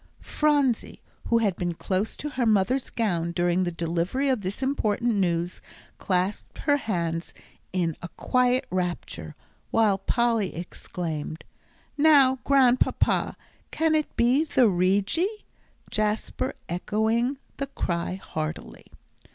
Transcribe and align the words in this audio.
Phronsie, 0.23 0.99
who 1.27 1.37
had 1.37 1.55
been 1.57 1.75
close 1.75 2.17
to 2.17 2.29
her 2.29 2.45
mother's 2.47 2.89
gown 2.89 3.31
during 3.33 3.61
the 3.65 3.71
delivery 3.71 4.29
of 4.29 4.41
this 4.41 4.63
important 4.63 5.13
news, 5.13 5.61
clasped 5.99 6.57
her 6.57 6.77
hands 6.77 7.35
in 7.71 7.95
a 8.01 8.07
quiet 8.07 8.65
rapture, 8.71 9.35
while 9.69 9.99
Polly 9.99 10.55
exclaimed, 10.55 11.43
"Now, 11.99 12.39
Grandpapa, 12.45 13.37
can 13.69 13.93
it 13.93 14.17
be 14.17 14.43
the 14.43 14.67
Rigi?" 14.67 15.45
Jasper 15.91 16.55
echoing 16.67 17.37
the 17.57 17.67
cry 17.67 18.15
heartily. 18.15 18.87